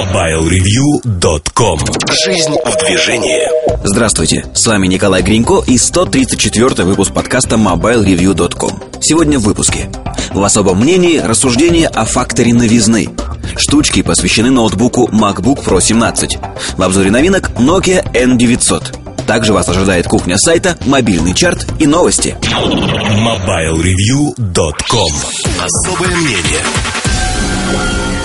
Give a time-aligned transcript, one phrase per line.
[0.00, 1.78] MobileReview.com
[2.24, 3.46] Жизнь в движении.
[3.84, 9.90] Здравствуйте, с вами Николай Гринько и 134 выпуск подкаста MobileReview.com Сегодня в выпуске.
[10.32, 13.10] В особом мнении рассуждение о факторе новизны.
[13.58, 16.38] Штучки посвящены ноутбуку MacBook Pro 17
[16.78, 22.38] В обзоре новинок Nokia N900 также вас ожидает кухня сайта, мобильный чарт и новости.
[22.40, 25.12] MobileReview.com
[25.62, 26.62] Особое мнение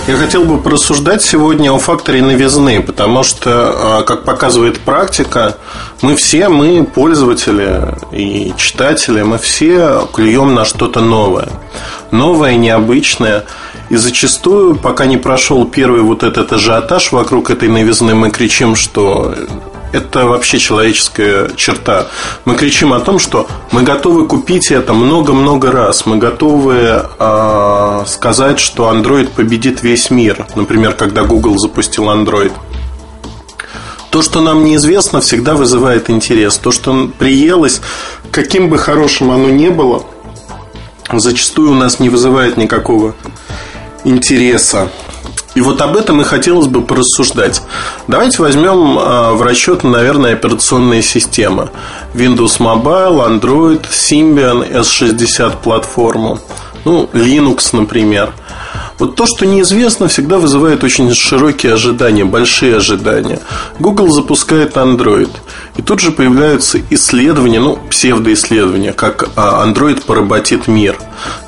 [0.06, 5.56] я хотел бы порассуждать сегодня о факторе новизны, потому что, а, как показывает практика,
[6.00, 11.48] мы все, мы пользователи и читатели, мы все клюем на что-то новое.
[12.12, 13.46] Новое, необычное.
[13.88, 19.34] И зачастую, пока не прошел первый вот этот ажиотаж вокруг этой новизны, мы кричим, что
[19.96, 22.06] это вообще человеческая черта.
[22.44, 26.06] Мы кричим о том, что мы готовы купить это много-много раз.
[26.06, 30.46] Мы готовы э, сказать, что Android победит весь мир.
[30.54, 32.52] Например, когда Google запустил Android.
[34.10, 36.56] То, что нам неизвестно, всегда вызывает интерес.
[36.58, 37.80] То, что приелось,
[38.30, 40.04] каким бы хорошим оно ни было,
[41.12, 43.14] зачастую у нас не вызывает никакого
[44.04, 44.88] интереса.
[45.56, 47.62] И вот об этом и хотелось бы порассуждать.
[48.08, 51.70] Давайте возьмем а, в расчет, наверное, операционные системы.
[52.12, 56.38] Windows Mobile, Android, Symbian, S60 платформу.
[56.84, 58.34] Ну, Linux, например.
[58.98, 63.40] Вот то, что неизвестно, всегда вызывает очень широкие ожидания, большие ожидания.
[63.78, 65.30] Google запускает Android.
[65.76, 70.98] И тут же появляются исследования, ну, псевдоисследования, как а, Android поработит мир.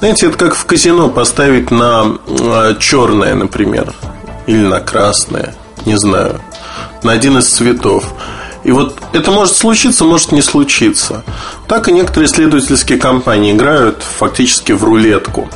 [0.01, 3.95] Знаете, это как в казино поставить на а, черное, например,
[4.47, 5.55] или на красное,
[5.87, 6.41] не знаю,
[7.03, 8.05] на один из цветов.
[8.65, 11.25] И вот это может случиться, может не случиться.
[11.67, 15.49] Так и некоторые исследовательские компании играют фактически в рулетку.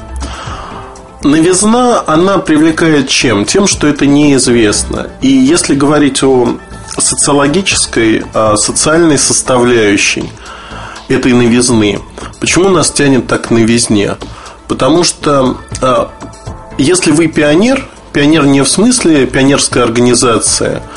[1.25, 3.45] Новизна, она привлекает чем?
[3.45, 5.09] Тем, что это неизвестно.
[5.21, 6.57] И если говорить о
[6.99, 10.25] социологической, о социальной составляющей
[11.09, 12.01] этой новизны,
[12.41, 14.17] почему нас тянет так к новизне?
[14.67, 16.11] Потому что а,
[16.79, 20.83] если вы пионер, пионер не в смысле пионерская организация–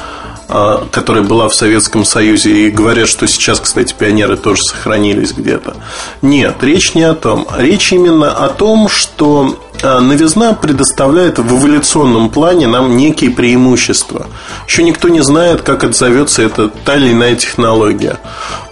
[0.47, 5.75] а, которая была в Советском Союзе, и говорят, что сейчас, кстати, пионеры тоже сохранились где-то.
[6.21, 7.47] Нет, речь не о том.
[7.57, 14.27] Речь именно о том, что а, новизна предоставляет в эволюционном плане нам некие преимущества.
[14.67, 18.19] Еще никто не знает, как отзовется эта та или иная технология.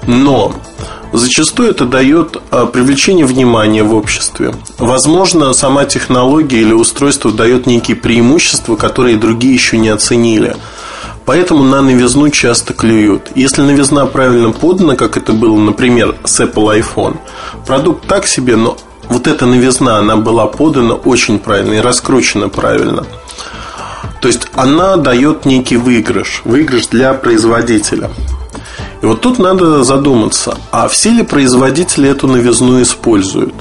[0.07, 0.53] Но
[1.13, 4.51] Зачастую это дает а, привлечение внимания в обществе.
[4.79, 10.55] Возможно, сама технология или устройство дает некие преимущества, которые другие еще не оценили.
[11.25, 13.29] Поэтому на новизну часто клюют.
[13.35, 17.17] Если новизна правильно подана, как это было, например, с Apple iPhone,
[17.67, 18.75] продукт так себе, но
[19.09, 23.05] вот эта новизна, она была подана очень правильно и раскручена правильно.
[24.21, 28.09] То есть она дает некий выигрыш, выигрыш для производителя.
[29.01, 33.53] И вот тут надо задуматься, а все ли производители эту новизну используют?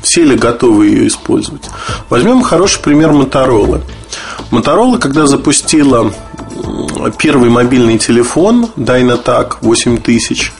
[0.00, 1.68] Все ли готовы ее использовать?
[2.08, 3.82] Возьмем хороший пример Моторола.
[4.50, 6.10] Моторола, когда запустила
[7.18, 10.52] первый мобильный телефон Dynatac 8000,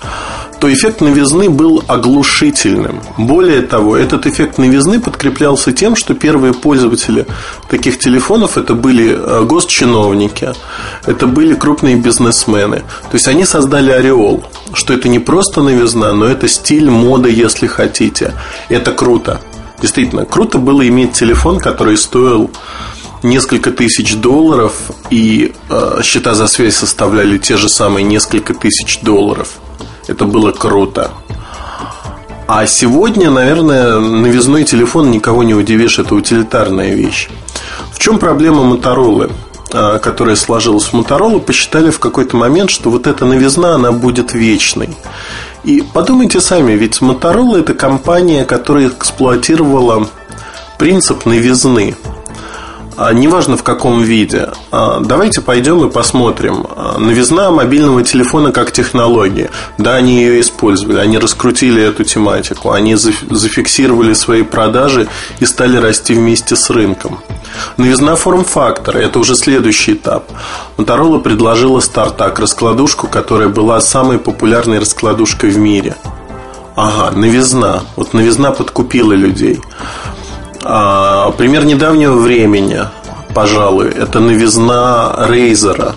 [0.60, 3.00] то эффект новизны был оглушительным.
[3.16, 7.26] Более того, этот эффект новизны подкреплялся тем, что первые пользователи
[7.68, 10.52] таких телефонов это были э, госчиновники,
[11.06, 12.78] это были крупные бизнесмены.
[13.10, 17.66] То есть они создали ореол, что это не просто новизна, но это стиль, мода, если
[17.66, 18.34] хотите.
[18.68, 19.40] Это круто.
[19.80, 22.50] Действительно, круто было иметь телефон, который стоил
[23.22, 24.72] несколько тысяч долларов,
[25.10, 29.58] и э, счета за связь составляли те же самые несколько тысяч долларов.
[30.08, 31.12] Это было круто.
[32.48, 37.28] А сегодня, наверное, новизной телефон никого не удивишь, это утилитарная вещь.
[37.92, 39.30] В чем проблема Моторолы?
[39.70, 44.32] Э, которая сложилась в Моторолу, посчитали в какой-то момент, что вот эта новизна, она будет
[44.32, 44.88] вечной.
[45.62, 50.08] И подумайте сами, ведь Моторола это компания, которая эксплуатировала
[50.78, 51.94] принцип новизны.
[53.00, 54.48] А, неважно в каком виде.
[54.72, 56.66] А, давайте пойдем и посмотрим.
[56.74, 59.50] А, новизна мобильного телефона как технология.
[59.78, 65.06] Да, они ее использовали, они раскрутили эту тематику, они зафиксировали свои продажи
[65.38, 67.20] и стали расти вместе с рынком.
[67.76, 70.24] Новизна форм-фактора– это уже следующий этап.
[70.76, 75.94] Motorola предложила StarTAC раскладушку, которая была самой популярной раскладушкой в мире.
[76.74, 77.82] Ага, новизна.
[77.94, 79.60] Вот новизна подкупила людей.
[80.64, 82.80] А, пример недавнего времени,
[83.34, 85.96] пожалуй, это новизна Рейзера.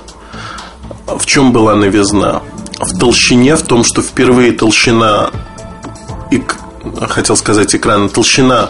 [1.07, 2.41] В чем была новизна?
[2.79, 5.29] В толщине, в том, что впервые толщина,
[7.01, 8.69] хотел сказать экрана, толщина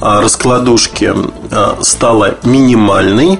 [0.00, 1.12] а, раскладушки
[1.50, 3.38] а, стала минимальной,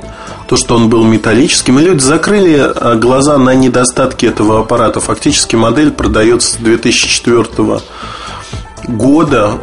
[0.48, 1.78] то, что он был металлическим.
[1.78, 5.00] И люди закрыли а, глаза на недостатки этого аппарата.
[5.00, 7.82] Фактически модель продается с 2004 года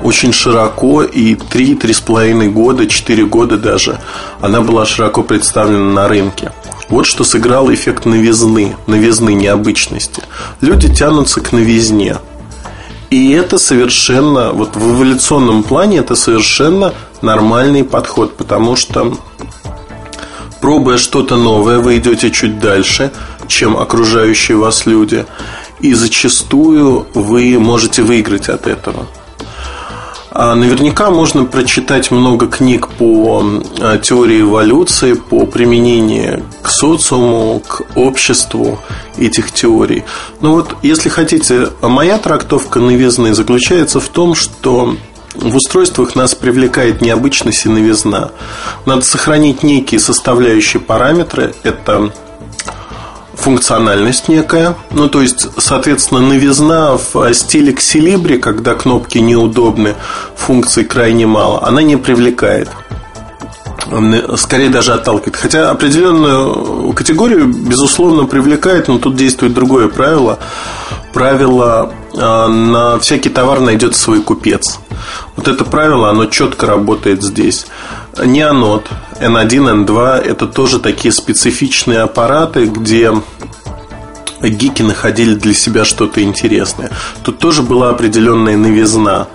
[0.03, 3.99] очень широко, и 3-3,5 года, 4 года даже,
[4.41, 6.51] она была широко представлена на рынке.
[6.89, 10.23] Вот что сыграл эффект новизны, новизны необычности.
[10.61, 12.17] Люди тянутся к новизне.
[13.09, 19.17] И это совершенно, вот в эволюционном плане это совершенно нормальный подход, потому что
[20.61, 23.11] пробуя что-то новое, вы идете чуть дальше,
[23.47, 25.25] чем окружающие вас люди,
[25.79, 29.07] и зачастую вы можете выиграть от этого.
[30.39, 33.43] А наверняка можно прочитать много книг по
[33.81, 38.77] а, теории эволюции, по применению к социуму, к обществу
[39.17, 40.03] этих теорий.
[40.39, 44.95] Но вот, если хотите, моя трактовка новизны заключается в том, что
[45.33, 48.29] в устройствах нас привлекает необычность и новизна.
[48.85, 51.55] Надо сохранить некие составляющие параметры.
[51.63, 52.11] Это
[53.47, 54.75] функциональность некая.
[54.91, 59.95] Ну, то есть, соответственно, новизна в стиле Xilibri, когда кнопки неудобны,
[60.35, 62.67] функций крайне мало, она не привлекает.
[64.35, 65.37] Скорее даже отталкивает.
[65.37, 70.39] Хотя определенную категорию, безусловно, привлекает, но тут действует другое правило.
[71.13, 74.79] Правило на всякий товар найдет свой купец.
[75.37, 77.65] Вот это правило, оно четко работает здесь.
[78.21, 83.11] Неонот, N1, N2 это тоже такие специфичные аппараты, где
[84.41, 86.91] гики находили для себя что-то интересное.
[87.23, 89.27] Тут тоже была определенная новизна,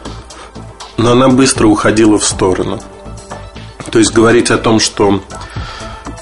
[0.96, 2.80] но она быстро уходила в сторону.
[3.90, 5.22] То есть говорить о том, что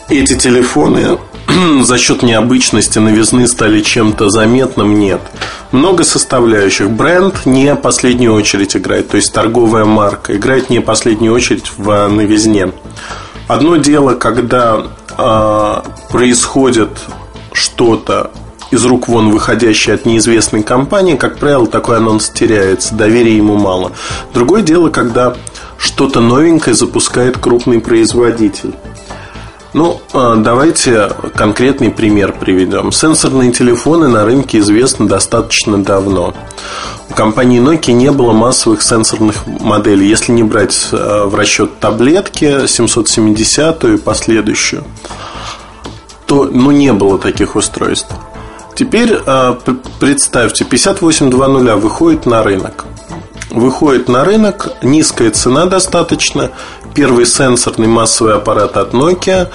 [0.09, 1.19] эти телефоны
[1.83, 5.21] за счет необычности новизны стали чем-то заметным, нет.
[5.71, 6.91] Много составляющих.
[6.91, 12.73] Бренд не последнюю очередь играет, то есть торговая марка играет не последнюю очередь в новизне.
[13.51, 14.81] Одно дело, когда
[15.19, 16.91] э, происходит
[17.53, 18.31] что-то
[18.71, 23.91] из рук вон выходящее от неизвестной компании, как правило, такой анонс теряется, доверия ему мало.
[24.33, 25.35] Другое дело, когда
[25.79, 28.77] что-то новенькое запускает крупный производитель.
[29.73, 32.93] Ну, а, давайте конкретный пример приведем.
[32.93, 36.35] Сенсорные телефоны на рынке известны достаточно давно.
[37.11, 42.69] У компании Nokia не было массовых сенсорных моделей, если не брать а, в расчет таблетки
[42.69, 44.85] 770 и последующую,
[46.27, 48.15] то ну, не было таких устройств.
[48.77, 49.59] Теперь а,
[49.99, 52.85] представьте, 5820 выходит на рынок.
[53.51, 56.53] Выходит на рынок, низкая цена достаточно,
[56.95, 59.49] первый сенсорный массовый аппарат от Nokia.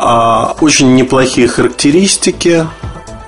[0.00, 2.66] А очень неплохие характеристики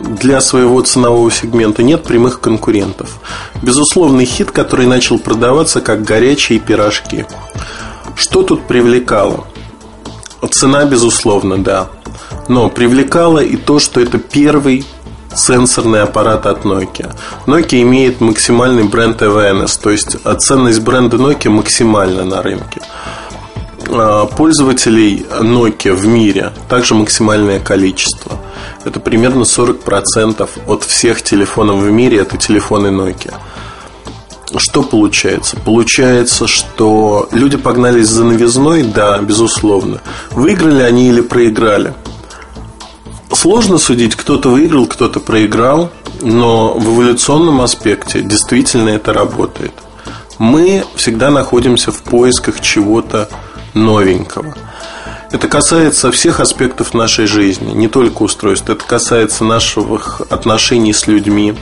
[0.00, 3.20] для своего ценового сегмента нет прямых конкурентов.
[3.62, 7.26] Безусловный хит, который начал продаваться как горячие пирожки.
[8.16, 9.46] Что тут привлекало?
[10.50, 11.88] Цена, безусловно, да.
[12.48, 14.84] Но привлекало и то, что это первый
[15.34, 17.14] сенсорный аппарат от Nokia.
[17.46, 22.80] Nokia имеет максимальный бренд awareness, то есть ценность бренда Nokia максимальна на рынке.
[23.92, 28.38] А, пользователей Nokia в мире также максимальное количество.
[28.84, 33.34] Это примерно 40% от всех телефонов в мире это телефоны Nokia.
[34.56, 35.56] Что получается?
[35.56, 40.00] Получается, что люди погнались за новизной, да, безусловно.
[40.30, 41.94] Выиграли они или проиграли?
[43.32, 49.72] Сложно судить, кто-то выиграл, кто-то проиграл, но в эволюционном аспекте действительно это работает.
[50.38, 53.28] Мы всегда находимся в поисках чего-то
[53.74, 54.54] новенького.
[55.30, 58.68] Это касается всех аспектов нашей жизни, не только устройств.
[58.68, 61.54] Это касается наших отношений с людьми,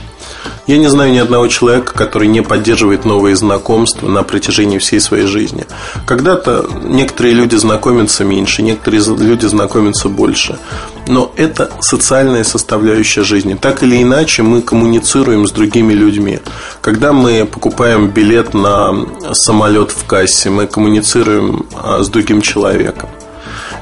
[0.67, 5.25] я не знаю ни одного человека, который не поддерживает новые знакомства на протяжении всей своей
[5.25, 5.65] жизни.
[6.05, 10.59] Когда-то некоторые люди знакомятся меньше, некоторые люди знакомятся больше.
[11.07, 13.55] Но это социальная составляющая жизни.
[13.55, 16.39] Так или иначе мы коммуницируем с другими людьми.
[16.81, 18.93] Когда мы покупаем билет на
[19.33, 23.09] самолет в кассе, мы коммуницируем а, с другим человеком.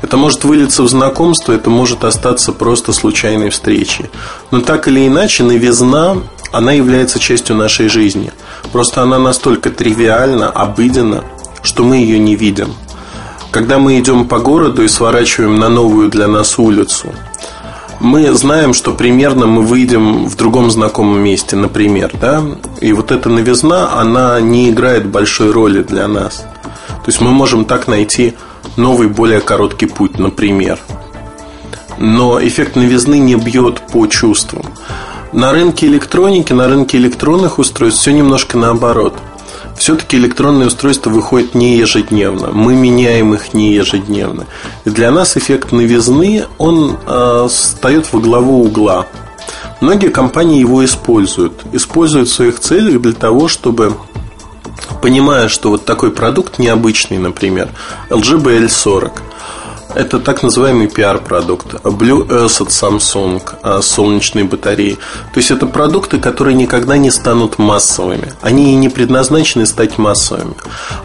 [0.01, 4.09] Это может вылиться в знакомство, это может остаться просто случайной встречей.
[4.51, 6.17] Но так или иначе, новизна
[6.51, 8.31] она является частью нашей жизни.
[8.71, 11.23] Просто она настолько тривиальна, обыденна,
[11.61, 12.73] что мы ее не видим.
[13.51, 17.13] Когда мы идем по городу и сворачиваем на новую для нас улицу,
[17.99, 22.43] мы знаем, что примерно мы выйдем в другом знакомом месте, например, да,
[22.79, 26.45] и вот эта новизна, она не играет большой роли для нас.
[26.87, 28.35] То есть мы можем так найти
[28.75, 30.77] новый, более короткий путь, например.
[31.97, 34.65] Но эффект новизны не бьет по чувствам.
[35.37, 39.13] На рынке электроники, на рынке электронных устройств все немножко наоборот.
[39.77, 42.47] все-таки электронные устройства выходят не ежедневно.
[42.51, 44.47] Мы меняем их не ежедневно.
[44.85, 49.05] И для нас эффект новизны, он э, встает во главу угла.
[49.79, 51.53] Многие компании его используют.
[51.71, 53.93] Используют в своих целях для того, чтобы
[55.03, 57.69] понимая, что вот такой продукт необычный, например,
[58.09, 59.11] LG BL40,
[59.97, 61.73] это так называемый PR-продукт.
[61.83, 64.97] Blue Earth от Samsung, а, солнечные батареи.
[65.33, 68.31] То есть это продукты, которые никогда не станут массовыми.
[68.41, 70.53] Они и не предназначены стать массовыми.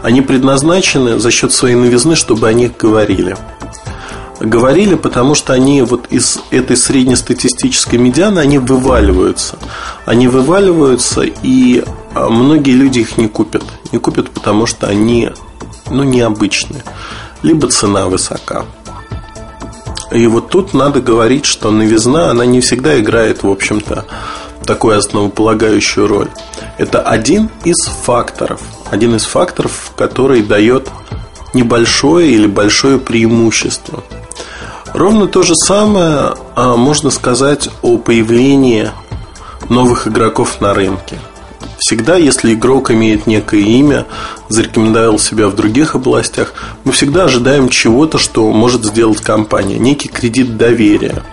[0.03, 3.35] Они предназначены за счет своей новизны, чтобы о них говорили.
[4.39, 9.57] Говорили, потому что они вот из этой среднестатистической медианы они вываливаются.
[10.05, 11.83] Они вываливаются, и
[12.13, 13.63] а, многие люди их не купят.
[13.91, 15.31] Не купят, потому что они
[15.89, 16.83] ну, необычные.
[17.41, 18.65] Либо цена высока.
[20.13, 24.05] И вот тут надо говорить, что новизна, она не всегда играет, в общем-то,
[24.63, 26.29] такую основополагающую роль.
[26.77, 28.61] Это один из факторов.
[28.91, 30.89] Один из факторов, который дает
[31.53, 34.03] небольшое или большое преимущество.
[34.93, 38.91] Ровно то же самое а, можно сказать о появлении
[39.69, 41.17] новых игроков на рынке–
[41.85, 44.05] Всегда, если игрок имеет некое имя,
[44.47, 46.53] зарекомендовал себя в других областях,
[46.85, 51.23] мы всегда ожидаем чего-то, что может сделать компания, некий кредит доверия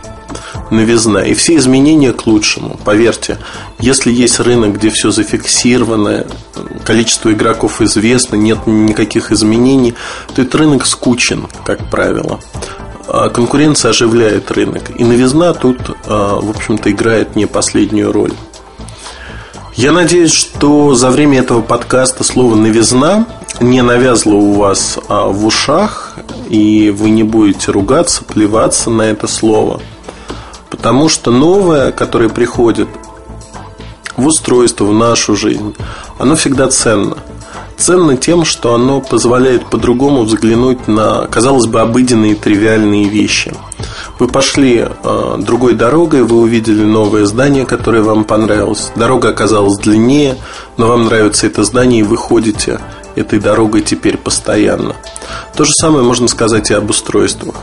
[0.73, 1.25] новизна.
[1.25, 2.81] И все изменения к лучшему.
[2.85, 3.39] Поверьте,
[3.79, 6.27] если есть рынок, где все зафиксировано,
[6.85, 9.95] количество игроков известно, нет никаких изменений,
[10.35, 12.41] то этот рынок скучен, как правило.
[13.07, 14.99] А конкуренция оживляет рынок.
[14.99, 18.33] И новизна тут, а, в общем-то, играет не последнюю роль.
[19.81, 23.25] Я надеюсь, что за время этого подкаста слово «новизна»
[23.61, 26.17] не навязло у вас а, в ушах,
[26.51, 29.81] и вы не будете ругаться, плеваться на это слово.
[30.69, 32.89] Потому что новое, которое приходит
[34.19, 35.75] в устройство, в нашу жизнь,
[36.19, 37.17] оно всегда ценно.
[37.79, 43.55] Ценно тем, что оно позволяет по-другому взглянуть на, казалось бы, обыденные тривиальные вещи–
[44.21, 48.93] вы пошли э, другой дорогой, вы увидели новое здание, которое вам понравилось.
[48.95, 50.37] Дорога оказалась длиннее,
[50.77, 52.81] но вам нравится это здание, и вы ходите
[53.17, 54.95] этой дорогой теперь постоянно.
[55.57, 57.55] То же самое можно сказать и об устройствах.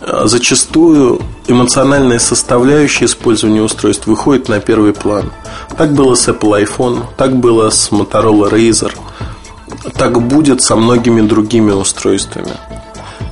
[0.00, 5.30] Э, зачастую эмоциональная составляющая использования устройств выходит на первый план.
[5.76, 8.92] Так было с Apple iPhone, так было с Motorola Razer,
[9.92, 12.56] так будет со многими другими устройствами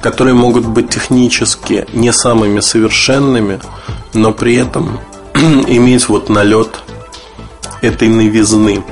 [0.01, 3.61] которые могут быть технически не самыми совершенными,
[4.15, 5.01] но при этом
[5.35, 6.81] иметь вот налет
[7.81, 8.85] этой новизны.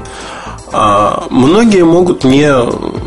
[0.72, 2.52] А многие могут мне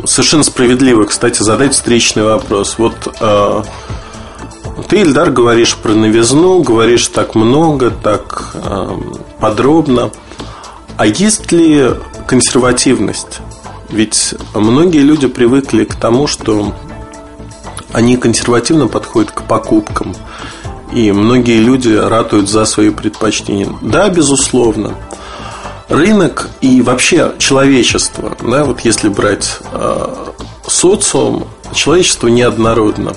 [0.06, 2.76] совершенно справедливо, кстати, задать встречный вопрос.
[2.78, 3.64] Вот а,
[4.88, 8.98] ты, Ильдар, говоришь про новизну, говоришь так много, так а,
[9.40, 10.10] подробно.
[10.98, 11.92] А есть ли
[12.28, 13.40] консервативность?
[13.90, 16.74] Ведь многие люди привыкли к тому, что
[17.94, 20.16] они консервативно подходят к покупкам.
[20.94, 23.68] И многие люди ратуют за свои предпочтения.
[23.82, 24.96] Да, безусловно.
[25.88, 30.16] Рынок и вообще человечество, да, вот если брать э,
[30.68, 33.14] социум, человечество неоднородно.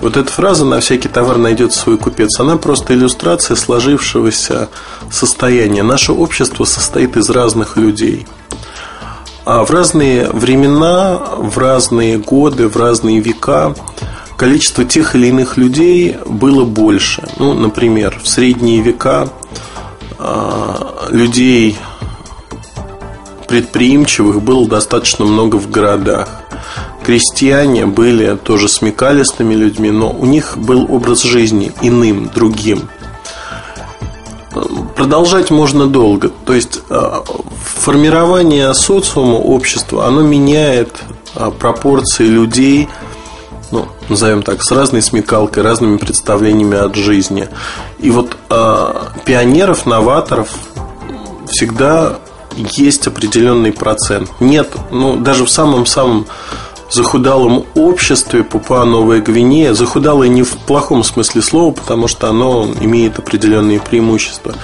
[0.00, 4.70] Вот эта фраза «на всякий товар найдет свой купец», она просто иллюстрация сложившегося
[5.10, 5.82] состояния.
[5.82, 8.26] Наше общество состоит из разных людей–
[9.64, 13.74] в разные времена, в разные годы, в разные века
[14.36, 17.28] количество тех или иных людей было больше.
[17.36, 19.28] Ну, например, в средние века
[20.18, 21.76] а, людей
[23.48, 26.28] предприимчивых было достаточно много в городах.
[27.04, 32.88] Крестьяне были тоже смекалистыми людьми, но у них был образ жизни иным, другим–
[34.96, 36.30] продолжать можно долго.
[36.44, 37.12] То есть э,
[37.80, 41.02] формирование социума, общества, оно меняет
[41.34, 42.88] э, пропорции людей,
[43.70, 47.48] ну, назовем так, с разной смекалкой, разными представлениями от жизни.
[47.98, 48.94] И вот э,
[49.24, 50.50] пионеров, новаторов
[51.48, 52.18] всегда
[52.56, 54.30] есть определенный процент.
[54.40, 56.26] Нет, ну, даже в самом-самом
[56.90, 59.72] захудалом обществе Папуа Новая Гвинея.
[59.74, 64.54] Захудалое не в плохом смысле слова, потому что оно имеет определенные преимущества.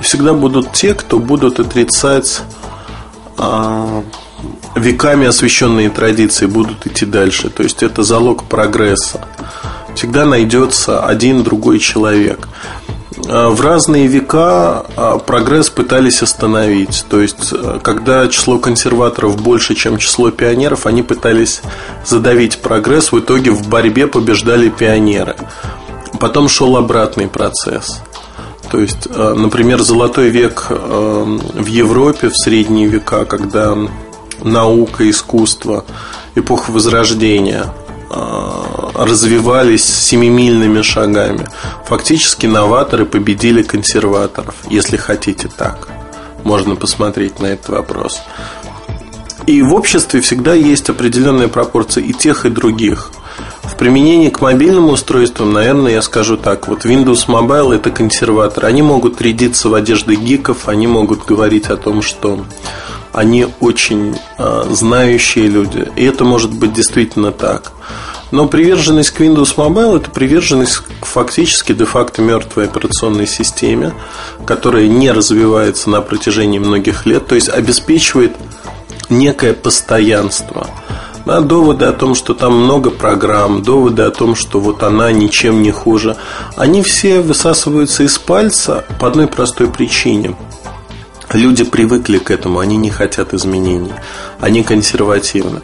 [0.00, 2.42] Всегда будут те, кто будут отрицать
[3.38, 4.02] а,
[4.74, 7.50] веками освященные традиции, будут идти дальше.
[7.50, 9.26] То есть это залог прогресса.
[9.94, 12.48] Всегда найдется один другой человек.
[13.24, 17.04] Э, в разные века э, прогресс пытались остановить.
[17.08, 21.62] То есть, э, когда число консерваторов больше, чем число пионеров, они пытались
[22.04, 23.12] задавить прогресс.
[23.12, 25.36] В итоге в борьбе побеждали пионеры.
[26.20, 28.02] Потом шел обратный процесс.
[28.70, 33.76] То есть, например, золотой век в Европе в средние века, когда
[34.42, 35.84] наука, искусство,
[36.34, 37.72] эпоха Возрождения
[38.94, 41.46] развивались семимильными шагами.
[41.86, 45.88] Фактически новаторы победили консерваторов, если хотите так.
[46.44, 48.20] Можно посмотреть на этот вопрос.
[49.46, 53.10] И в обществе всегда есть определенная пропорция и тех, и других.
[53.76, 56.66] В применении к мобильным устройствам, наверное, я скажу так.
[56.66, 58.64] Вот Windows Mobile– это консерватор.
[58.64, 62.42] Они могут рядиться в одежды гиков, они могут говорить о том, что
[63.12, 65.86] они очень э, знающие люди.
[65.94, 67.72] И это может быть действительно так.
[68.30, 73.92] Но приверженность к Windows Mobile это приверженность к фактически де-факто мертвой операционной системе,
[74.46, 78.32] которая не развивается на протяжении многих лет, то есть обеспечивает
[79.10, 80.66] некое постоянство.
[81.26, 85.60] Да, доводы о том, что там много программ, доводы о том, что вот она ничем
[85.60, 86.16] не хуже,
[86.56, 90.36] они все высасываются из пальца по одной простой причине.
[91.32, 93.92] Люди привыкли к этому, они не хотят изменений,
[94.38, 95.62] они консервативны.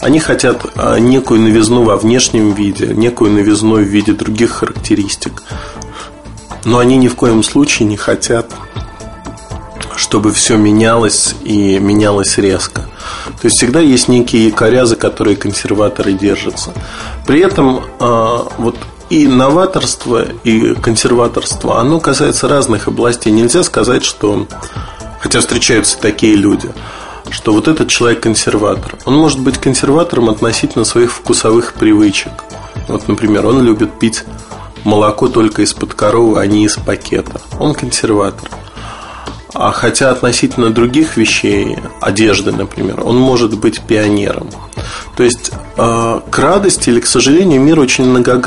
[0.00, 5.42] Они хотят а, некую новизну во внешнем виде, некую новизну в виде других характеристик.
[6.64, 8.50] Но они ни в коем случае не хотят,
[9.94, 12.88] чтобы все менялось и менялось резко.
[13.42, 16.72] То есть всегда есть некие якоря, за которые консерваторы держатся.
[17.26, 18.76] При этом а, вот
[19.10, 23.32] и новаторство, и консерваторство, оно касается разных областей.
[23.32, 24.46] Нельзя сказать, что,
[25.20, 26.70] хотя встречаются такие люди,
[27.30, 28.96] что вот этот человек консерватор.
[29.06, 32.30] Он может быть консерватором относительно своих вкусовых привычек.
[32.86, 34.22] Вот, например, он любит пить
[34.84, 37.40] молоко только из-под коровы, а не из пакета.
[37.58, 38.48] Он консерватор.
[39.54, 44.48] А хотя относительно других вещей, одежды, например, он может быть пионером.
[45.16, 48.22] То есть, э, к радости или к сожалению, мир очень многогранный